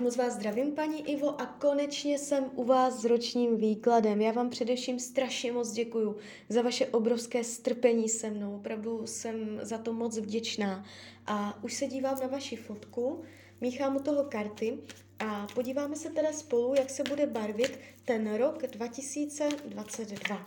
[0.00, 4.20] Moc vás zdravím, paní Ivo, a konečně jsem u vás s ročním výkladem.
[4.20, 6.16] Já vám především strašně moc děkuju
[6.48, 8.56] za vaše obrovské strpení se mnou.
[8.56, 10.84] Opravdu jsem za to moc vděčná.
[11.26, 13.22] A už se dívám na vaši fotku,
[13.60, 14.78] míchám u toho karty
[15.18, 20.44] a podíváme se teda spolu, jak se bude barvit ten rok 2022.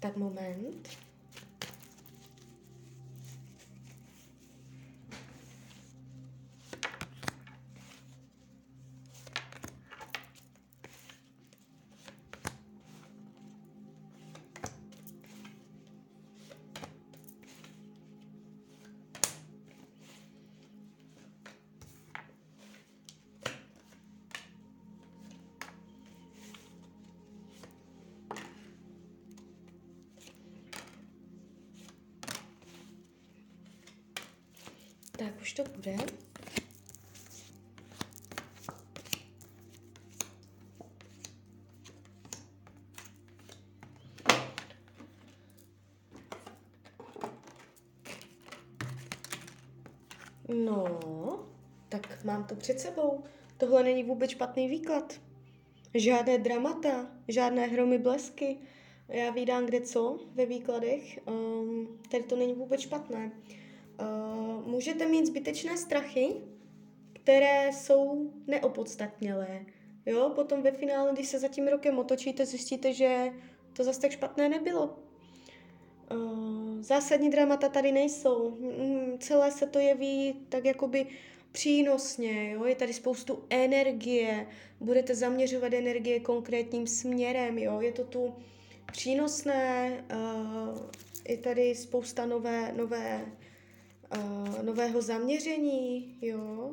[0.00, 0.88] Tak moment.
[35.22, 35.96] Tak už to bude.
[50.48, 51.00] No,
[51.88, 53.24] tak mám to před sebou.
[53.56, 55.20] Tohle není vůbec špatný výklad.
[55.94, 58.58] Žádné dramata, žádné hromy blesky.
[59.08, 61.18] Já vídám kde co ve výkladech.
[61.26, 63.32] Um, tady to není vůbec špatné.
[64.66, 66.28] Můžete mít zbytečné strachy,
[67.12, 69.66] které jsou neopodstatnělé.
[70.06, 73.32] Jo, potom ve finále, když se za tím rokem otočíte, zjistíte, že
[73.72, 74.98] to zase tak špatné nebylo.
[76.12, 78.50] Uh, zásadní dramata tady nejsou.
[78.50, 81.06] Mm, celé se to jeví tak jakoby
[81.52, 82.64] přínosně, jo?
[82.64, 84.46] je tady spoustu energie,
[84.80, 87.80] budete zaměřovat energie konkrétním směrem, jo?
[87.80, 88.34] je to tu
[88.92, 90.78] přínosné, uh,
[91.28, 93.26] je tady spousta nové, nové
[94.62, 96.70] nového zaměření, jo,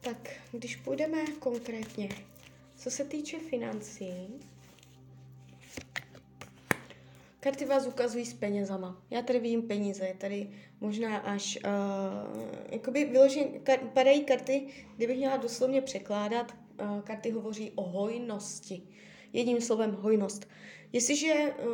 [0.00, 2.08] tak když půjdeme konkrétně,
[2.76, 4.40] co se týče financí,
[7.40, 9.02] karty vás ukazují s penězama.
[9.10, 15.36] Já tady vidím peníze, tady možná až, uh, jakoby vyložen, kar, padají karty, kdybych měla
[15.36, 18.82] doslovně překládat, uh, karty hovoří o hojnosti.
[19.32, 20.46] Jedním slovem hojnost.
[20.92, 21.72] Jestliže uh,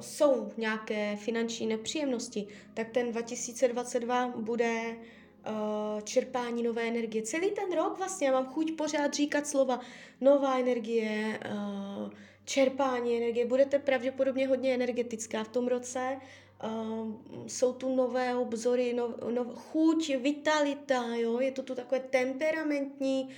[0.00, 7.22] jsou nějaké finanční nepříjemnosti, tak ten 2022 bude uh, čerpání nové energie.
[7.22, 9.80] Celý ten rok vlastně já mám chuť pořád říkat slova
[10.20, 12.10] nová energie, uh,
[12.44, 13.46] čerpání energie.
[13.46, 16.16] Budete pravděpodobně hodně energetická v tom roce.
[16.64, 17.12] Uh,
[17.46, 21.40] jsou tu nové obzory, no, no, chuť, vitalita, jo?
[21.40, 23.32] je to tu takové temperamentní, uh,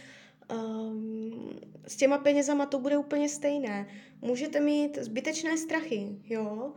[0.52, 3.88] Um, s těma penězama to bude úplně stejné.
[4.22, 6.72] Můžete mít zbytečné strachy, jo.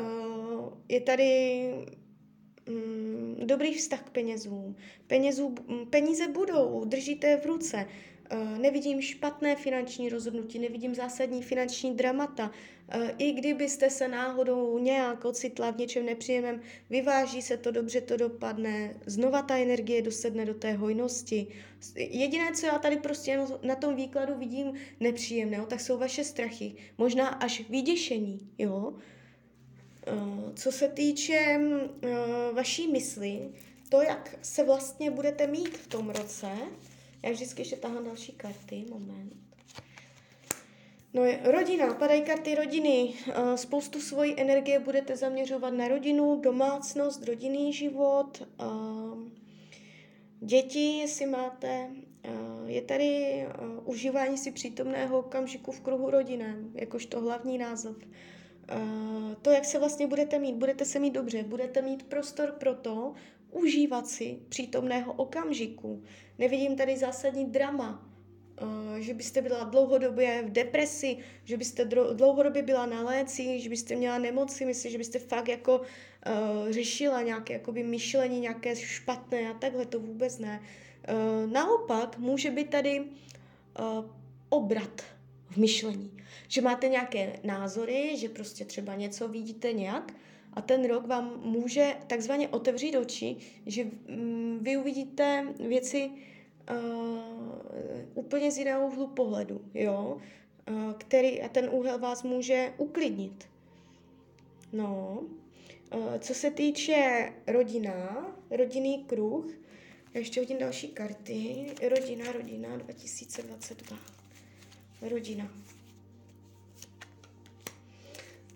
[0.00, 1.70] Uh, je tady
[2.68, 4.76] um, dobrý vztah k penězům.
[5.06, 5.54] Penězů,
[5.90, 7.86] peníze budou, držíte je v ruce.
[8.32, 12.50] Uh, nevidím špatné finanční rozhodnutí, nevidím zásadní finanční dramata.
[12.96, 16.60] Uh, I kdybyste se náhodou nějak ocitla v něčem nepříjemném,
[16.90, 21.46] vyváží se to, dobře to dopadne, znova ta energie dosedne do té hojnosti.
[21.96, 27.28] Jediné, co já tady prostě na tom výkladu vidím nepříjemného, tak jsou vaše strachy, možná
[27.28, 28.94] až vyděšení, jo.
[30.12, 31.60] Uh, co se týče
[32.52, 33.48] vaší mysli,
[33.88, 36.48] to, jak se vlastně budete mít v tom roce,
[37.26, 39.32] já vždycky ještě tahám další karty, moment.
[41.14, 43.14] No je, rodina, padají karty rodiny.
[43.54, 48.42] Spoustu svojí energie budete zaměřovat na rodinu, domácnost, rodinný život,
[50.40, 51.90] děti, jestli máte.
[52.66, 53.46] Je tady
[53.84, 57.96] užívání si přítomného okamžiku v kruhu rodinem, jakožto hlavní název.
[59.42, 63.14] To, jak se vlastně budete mít, budete se mít dobře, budete mít prostor pro to,
[63.56, 66.02] užívat si přítomného okamžiku.
[66.38, 68.08] Nevidím tady zásadní drama,
[68.62, 73.96] uh, že byste byla dlouhodobě v depresi, že byste dlouhodobě byla na léci, že byste
[73.96, 75.84] měla nemoci, myslím, že byste fakt jako uh,
[76.70, 80.60] řešila nějaké jakoby myšlení, nějaké špatné a takhle, to vůbec ne.
[80.60, 83.04] Uh, naopak může být tady
[84.48, 85.15] obrat
[85.56, 86.10] myšlení.
[86.48, 90.12] Že máte nějaké názory, že prostě třeba něco vidíte nějak
[90.52, 93.36] a ten rok vám může takzvaně otevřít oči,
[93.66, 96.78] že mm, vy uvidíte věci uh,
[98.14, 100.20] úplně z jiného úhlu pohledu, jo,
[100.70, 103.48] uh, který a ten úhel vás může uklidnit.
[104.72, 105.22] No,
[105.94, 109.46] uh, co se týče rodina, rodinný kruh,
[110.14, 111.66] já ještě hodím další karty.
[111.88, 114.15] Rodina, rodina 2022.
[115.08, 115.48] Rodina.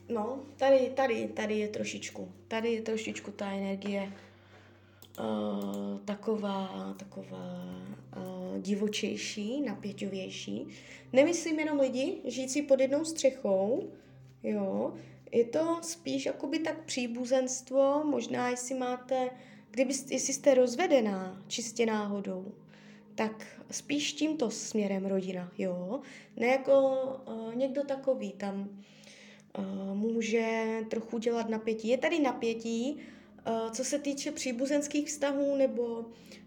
[0.08, 4.12] No, tady, tady, tady je trošičku, tady je trošičku ta energie
[5.18, 7.64] uh, taková, taková
[8.16, 10.66] uh, divočejší, napěťovější.
[11.12, 13.90] Nemyslím jenom lidi žijící pod jednou střechou,
[14.42, 14.94] jo,
[15.32, 19.30] je to spíš jakoby tak příbuzenstvo, možná jestli máte,
[19.70, 22.52] kdyby, jestli jste rozvedená čistě náhodou,
[23.14, 26.00] tak spíš tímto směrem rodina, jo.
[26.36, 26.98] Ne jako
[27.28, 28.68] uh, někdo takový tam
[29.58, 31.88] uh, může trochu dělat napětí.
[31.88, 36.04] Je tady napětí, uh, co se týče příbuzenských vztahů nebo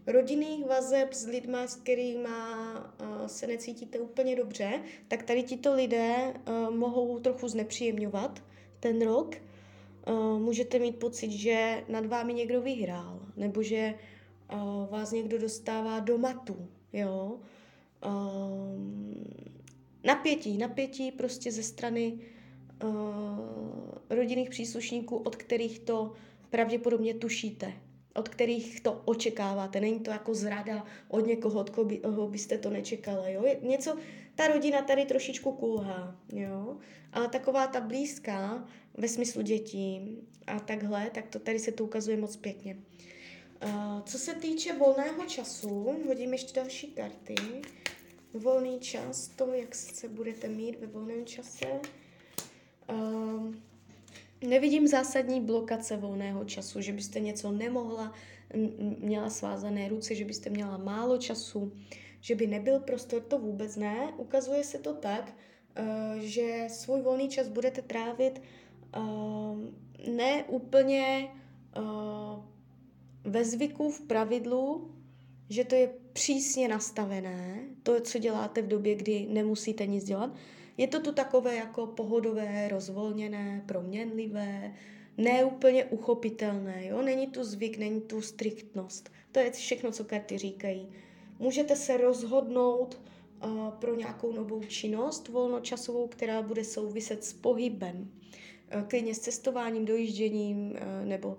[0.08, 6.34] rodinných vazeb s lidmi, s kterými uh, se necítíte úplně dobře, tak tady tito lidé
[6.34, 8.44] uh, mohou trochu znepříjemňovat
[8.80, 9.36] ten rok.
[10.08, 14.13] Uh, můžete mít pocit, že nad vámi někdo vyhrál, nebo že uh,
[14.90, 17.40] vás někdo dostává do matu, jo.
[18.06, 19.24] Um,
[20.04, 22.20] napětí, napětí prostě ze strany
[22.84, 22.90] uh,
[24.10, 26.14] rodinných příslušníků, od kterých to
[26.50, 27.74] pravděpodobně tušíte,
[28.16, 29.80] od kterých to očekáváte.
[29.80, 33.34] Není to jako zrada od někoho, od koho byste to nečekali.
[33.34, 33.44] Jo?
[33.46, 33.98] Je něco,
[34.36, 36.78] ta rodina tady trošičku kulhá, jo.
[37.14, 38.68] Ale taková ta blízká,
[38.98, 40.18] ve smyslu dětí
[40.48, 42.76] a takhle, tak to tady se to ukazuje moc pěkně.
[42.76, 43.13] Uh,
[44.06, 47.36] co se týče volného času, hodím ještě další karty.
[48.34, 51.66] Volný čas, to, jak se budete mít ve volném čase.
[52.90, 53.54] Uh,
[54.48, 58.14] nevidím zásadní blokace volného času, že byste něco nemohla,
[59.00, 61.74] měla svázané ruce, že byste měla málo času,
[62.22, 64.14] že by nebyl prostor, to vůbec ne.
[64.18, 65.34] Ukazuje se to tak,
[65.80, 68.42] uh, že svůj volný čas budete trávit
[68.98, 69.60] uh,
[70.10, 71.30] ne úplně
[71.78, 72.53] uh,
[73.24, 74.92] ve zvyku, v pravidlu,
[75.50, 80.36] že to je přísně nastavené, to, co děláte v době, kdy nemusíte nic dělat.
[80.78, 84.74] Je to tu takové jako pohodové, rozvolněné, proměnlivé,
[85.18, 87.02] neúplně uchopitelné, jo?
[87.02, 89.12] Není tu zvyk, není tu striktnost.
[89.32, 90.90] To je všechno, co karty říkají.
[91.40, 93.02] Můžete se rozhodnout
[93.46, 98.12] uh, pro nějakou novou činnost volnočasovou, která bude souviset s pohybem.
[98.76, 101.38] Uh, klidně s cestováním, dojížděním uh, nebo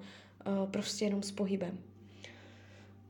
[0.70, 1.78] prostě jenom s pohybem.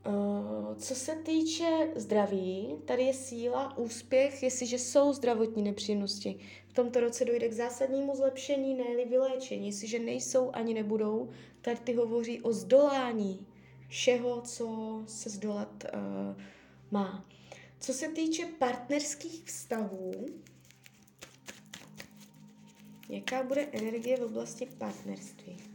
[0.07, 6.39] Uh, co se týče zdraví, tady je síla, úspěch, jestliže jsou zdravotní nepříjemnosti.
[6.67, 9.67] V tomto roce dojde k zásadnímu zlepšení, ne vyléčení.
[9.67, 11.29] Jestliže nejsou ani nebudou,
[11.61, 13.47] karty hovoří o zdolání
[13.87, 16.41] všeho, co se zdolat uh,
[16.91, 17.25] má.
[17.79, 20.25] Co se týče partnerských vztahů,
[23.09, 25.74] jaká bude energie v oblasti partnerství?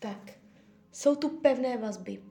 [0.00, 0.32] Tak,
[0.92, 2.22] jsou tu pevné vazby.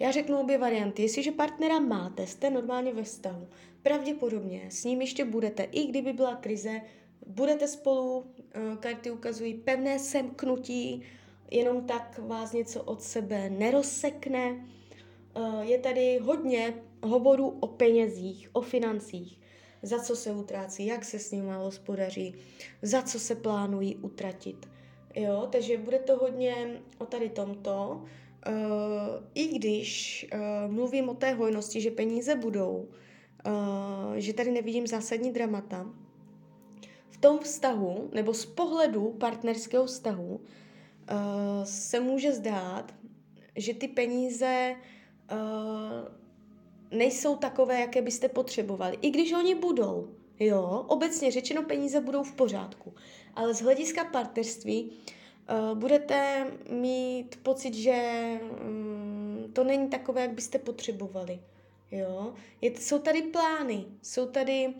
[0.00, 1.02] Já řeknu obě varianty.
[1.02, 3.48] Jestliže partnera máte, jste normálně ve vztahu,
[3.82, 6.80] pravděpodobně s ním ještě budete, i kdyby byla krize,
[7.26, 11.02] budete spolu, eh, karty ukazují pevné semknutí,
[11.50, 14.66] jenom tak vás něco od sebe nerozsekne.
[15.34, 19.40] Eh, je tady hodně hovorů o penězích, o financích,
[19.82, 22.34] za co se utrácí, jak se s nimi hospodaří,
[22.82, 24.75] za co se plánují utratit.
[25.16, 28.04] Jo, takže bude to hodně o tady tomto.
[28.48, 28.52] Uh,
[29.34, 32.88] I když uh, mluvím o té hojnosti, že peníze budou,
[33.46, 35.86] uh, že tady nevidím zásadní dramata,
[37.10, 40.40] v tom vztahu, nebo z pohledu partnerského vztahu, uh,
[41.64, 42.94] se může zdát,
[43.56, 44.74] že ty peníze
[45.32, 45.38] uh,
[46.98, 48.98] nejsou takové, jaké byste potřebovali.
[49.02, 50.08] I když oni budou,
[50.40, 52.94] jo, obecně řečeno peníze budou v pořádku.
[53.36, 58.28] Ale z hlediska partnerství uh, budete mít pocit, že
[58.62, 61.40] um, to není takové, jak byste potřebovali.
[61.90, 62.34] Jo?
[62.60, 64.74] Je, jsou tady plány, jsou tady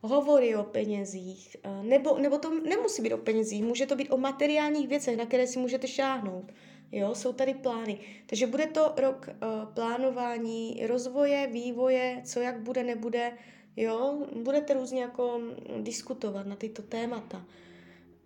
[0.00, 4.16] hovory o penězích, uh, nebo, nebo to nemusí být o penězích, může to být o
[4.16, 6.52] materiálních věcech, na které si můžete šáhnout.
[6.92, 7.98] Jo, jsou tady plány.
[8.26, 13.32] Takže bude to rok uh, plánování, rozvoje, vývoje, co jak bude, nebude.
[13.76, 15.40] Jo, budete různě jako
[15.80, 17.44] diskutovat na tyto témata.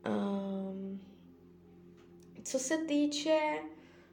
[0.08, 1.00] Um,
[2.42, 3.38] co se týče,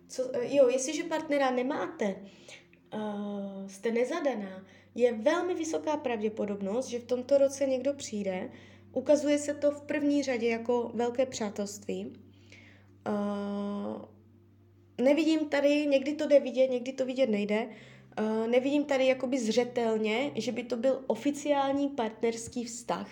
[0.08, 2.16] co, jo, jestliže partnera nemáte,
[2.94, 8.50] uh, jste nezadaná, je velmi vysoká pravděpodobnost, že v tomto roce někdo přijde.
[8.94, 12.14] Ukazuje se to v první řadě jako velké přátelství.
[13.08, 14.02] Uh,
[15.02, 17.68] nevidím tady, někdy to jde vidět, někdy to vidět nejde.
[18.20, 23.10] Uh, nevidím tady jakoby zřetelně, že by to byl oficiální partnerský vztah.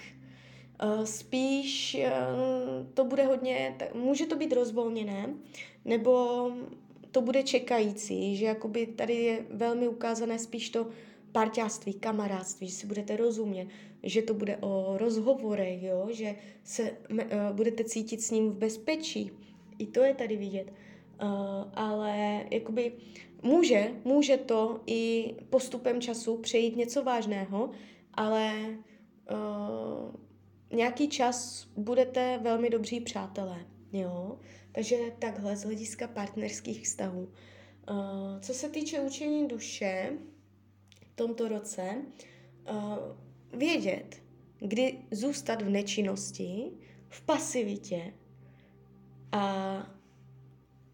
[0.83, 5.33] Uh, spíš uh, to bude hodně, může to být rozvolněné,
[5.85, 6.51] nebo
[7.11, 10.88] to bude čekající, že jakoby tady je velmi ukázané spíš to
[11.31, 13.67] parťáctví, kamarádství, že si budete rozumět,
[14.03, 16.07] že to bude o rozhovorech, jo?
[16.11, 17.17] že se uh,
[17.51, 19.31] budete cítit s ním v bezpečí.
[19.77, 20.73] I to je tady vidět.
[21.73, 22.93] Ale jakoby
[23.43, 27.69] může, může to i postupem času přejít něco vážného,
[28.13, 28.53] ale
[30.73, 33.65] nějaký čas budete velmi dobří přátelé.
[33.93, 34.39] Jo?
[34.71, 37.23] Takže takhle z hlediska partnerských vztahů.
[37.89, 40.13] Uh, co se týče učení duše
[41.05, 41.95] v tomto roce,
[42.71, 42.97] uh,
[43.59, 44.21] vědět,
[44.59, 46.71] kdy zůstat v nečinnosti,
[47.09, 48.13] v pasivitě
[49.31, 49.87] a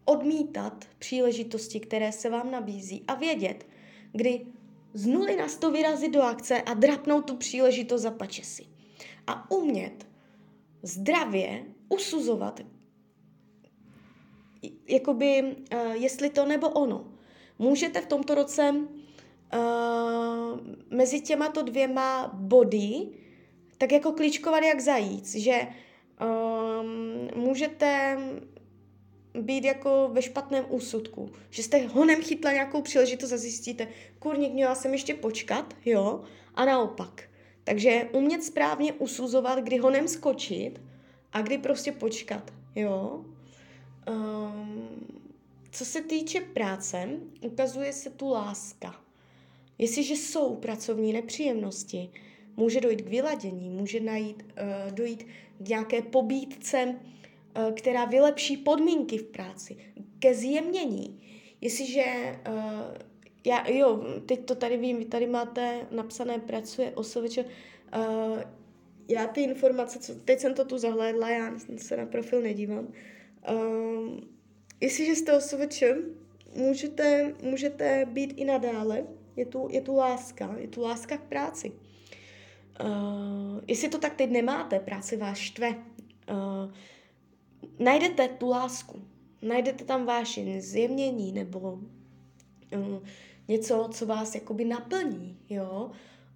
[0.04, 3.66] odmítat příležitosti, které se vám nabízí a vědět,
[4.12, 4.46] kdy
[4.94, 8.66] z nuly na sto vyrazit do akce a drapnout tu příležitost za pačesy.
[9.28, 10.06] A umět
[10.82, 12.60] zdravě usuzovat,
[14.88, 17.12] jakoby, uh, jestli to nebo ono.
[17.58, 23.08] Můžete v tomto roce uh, mezi těmato dvěma body
[23.78, 25.60] tak jako klíčkovat jak zajíc, že
[26.20, 28.18] um, můžete
[29.34, 34.74] být jako ve špatném úsudku, že jste honem chytla nějakou příležitost a zjistíte, kurník, měla
[34.74, 37.28] jsem ještě počkat, jo, a naopak.
[37.68, 40.80] Takže umět správně usuzovat, kdy honem skočit
[41.32, 43.24] a kdy prostě počkat, jo.
[44.08, 44.88] Um,
[45.70, 47.08] co se týče práce,
[47.40, 49.00] ukazuje se tu láska.
[49.78, 52.10] Jestliže jsou pracovní nepříjemnosti,
[52.56, 55.26] může dojít k vyladění, může najít, uh, dojít
[55.58, 59.76] k nějaké pobídce, uh, která vylepší podmínky v práci,
[60.18, 61.20] ke zjemnění.
[61.60, 62.04] Jestliže
[62.48, 62.54] uh,
[63.46, 68.38] já, jo, teď to tady vím, vy tady máte napsané pracuje osoveče, uh,
[69.08, 72.88] já ty informace, co, teď jsem to tu zahlédla, já se na profil nedívám,
[73.50, 74.18] uh,
[74.80, 75.84] jestliže jste osoveč,
[76.54, 81.72] můžete, můžete být i nadále, je tu, je tu láska, je tu láska k práci.
[82.84, 86.72] Uh, jestli to tak teď nemáte, práce vás štve, uh,
[87.78, 89.02] najdete tu lásku,
[89.42, 91.72] najdete tam vášeň, zjemnění nebo
[92.76, 92.98] uh,
[93.48, 95.90] něco, co vás jakoby naplní, jo.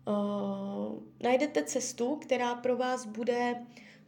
[0.09, 3.55] Uh, najdete cestu, která pro vás bude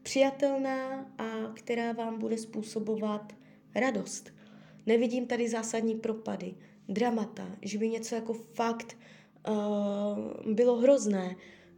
[0.03, 3.33] přijatelná a která vám bude způsobovat
[3.75, 4.31] radost.
[4.87, 6.55] Nevidím tady zásadní propady,
[6.89, 8.97] dramata, že by něco jako fakt
[9.49, 11.37] uh, bylo hrozné.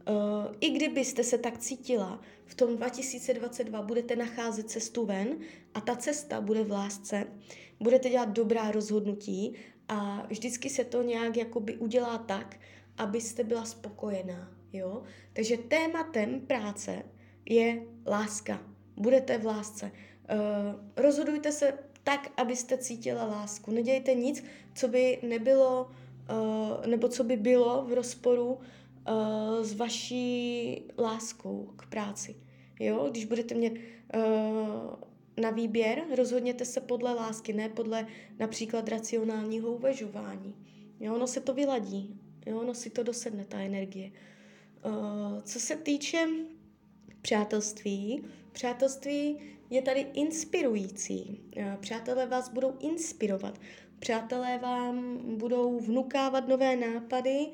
[0.09, 5.37] Uh, I kdybyste se tak cítila, v tom 2022 budete nacházet cestu ven
[5.73, 7.27] a ta cesta bude v lásce,
[7.79, 9.55] budete dělat dobrá rozhodnutí
[9.89, 12.57] a vždycky se to nějak jakoby udělá tak,
[12.97, 15.03] abyste byla spokojená, jo.
[15.33, 17.03] Takže tématem práce
[17.45, 18.61] je láska.
[18.95, 19.91] Budete v lásce.
[19.91, 23.71] Uh, rozhodujte se tak, abyste cítila lásku.
[23.71, 24.43] Nedějte nic,
[24.75, 25.91] co by nebylo,
[26.31, 32.35] uh, nebo co by bylo v rozporu uh, s vaší láskou k práci.
[32.79, 33.79] Jo, když budete mít
[35.41, 38.07] na výběr, rozhodněte se podle lásky, ne podle
[38.39, 40.55] například racionálního uvažování.
[40.99, 44.11] Jo, ono se to vyladí, jo, ono si to dosedne, ta energie.
[44.85, 46.27] Uh, co se týče
[47.21, 49.37] přátelství, přátelství
[49.69, 51.41] je tady inspirující.
[51.57, 53.59] Uh, přátelé vás budou inspirovat.
[53.99, 57.47] Přátelé vám budou vnukávat nové nápady,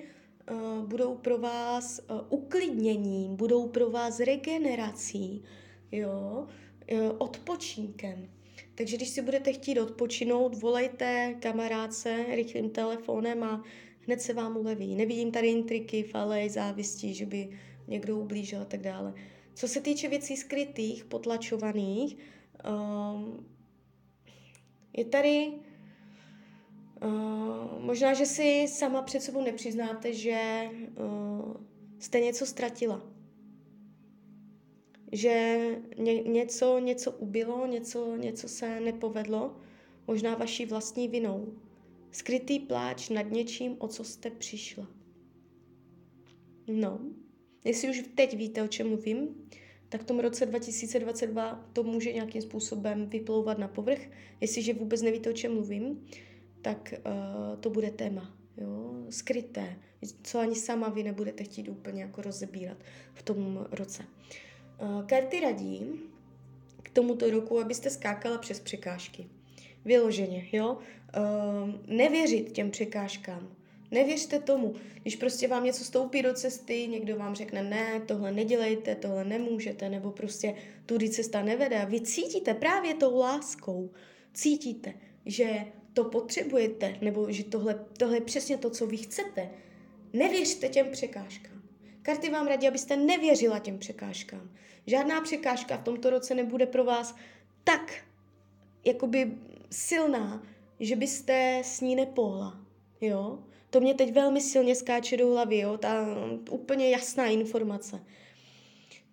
[0.51, 5.43] uh, budou pro vás uh, uklidněním, budou pro vás regenerací.
[5.91, 6.47] Jo?
[6.87, 8.29] Eh, odpočinkem.
[8.75, 13.63] Takže když si budete chtít odpočinout, volejte kamarádce rychlým telefonem a
[13.99, 14.95] hned se vám uleví.
[14.95, 19.13] Nevidím tady intriky, falej, závistí, že by někdo ublížil a tak dále.
[19.53, 22.17] Co se týče věcí skrytých, potlačovaných,
[22.69, 23.47] um,
[24.97, 25.51] je tady
[27.03, 31.53] uh, možná, že si sama před sebou nepřiznáte, že uh,
[31.99, 33.12] jste něco ztratila
[35.13, 35.57] že
[35.97, 39.55] ně, něco, něco ubilo, něco, něco se nepovedlo,
[40.07, 41.53] možná vaší vlastní vinou.
[42.11, 44.87] Skrytý pláč nad něčím, o co jste přišla.
[46.67, 46.99] No,
[47.65, 49.49] jestli už teď víte, o čem mluvím,
[49.89, 54.09] tak v tom roce 2022 to může nějakým způsobem vyplouvat na povrch.
[54.41, 56.05] Jestliže vůbec nevíte, o čem mluvím,
[56.61, 58.37] tak uh, to bude téma.
[58.57, 59.05] Jo?
[59.09, 59.79] Skryté,
[60.23, 62.77] co ani sama vy nebudete chtít úplně jako rozebírat
[63.13, 64.03] v tom roce.
[64.03, 64.52] Eh,
[65.05, 65.85] karty radí
[66.83, 69.27] k tomuto roku, abyste skákala přes překážky.
[69.85, 70.77] Vyloženě, jo?
[70.77, 73.55] Uh, nevěřit těm překážkám.
[73.91, 74.75] Nevěřte tomu.
[75.01, 79.89] Když prostě vám něco stoupí do cesty, někdo vám řekne ne, tohle nedělejte, tohle nemůžete,
[79.89, 81.81] nebo prostě tudy cesta nevede.
[81.81, 83.91] A vy cítíte právě tou láskou,
[84.33, 84.93] cítíte,
[85.25, 89.49] že to potřebujete, nebo že tohle, tohle je přesně to, co vy chcete,
[90.13, 91.62] nevěřte těm překážkám.
[92.03, 94.49] Karty vám radí, abyste nevěřila těm překážkám.
[94.87, 97.15] Žádná překážka v tomto roce nebude pro vás
[97.63, 98.03] tak
[98.85, 99.31] jakoby
[99.71, 100.43] silná,
[100.79, 102.59] že byste s ní nepohla.
[103.01, 103.39] Jo?
[103.69, 105.77] To mě teď velmi silně skáče do hlavy, jo?
[105.77, 106.05] ta
[106.51, 108.03] úplně jasná informace.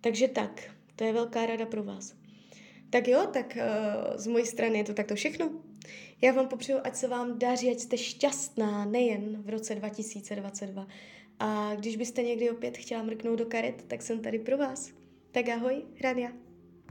[0.01, 2.15] Takže tak, to je velká rada pro vás.
[2.89, 5.51] Tak jo, tak uh, z mojí strany je to takto všechno.
[6.21, 10.87] Já vám popřeju, ať se vám daří, ať jste šťastná nejen v roce 2022.
[11.43, 14.91] A když byste někdy opět chtěla mrknout do karet, tak jsem tady pro vás.
[15.31, 16.31] Tak ahoj, Rania.